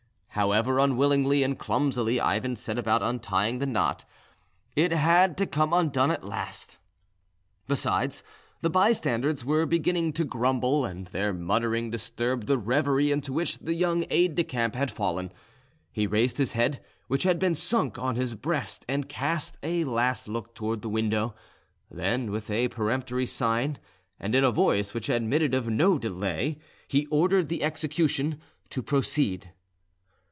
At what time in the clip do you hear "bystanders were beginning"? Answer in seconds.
8.69-10.13